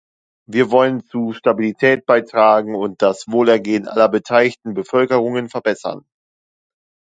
[0.49, 6.05] Wir wollen zu Stabilität beitragen und das Wohlergehen aller beteiligten Bevölkerungen verbessern.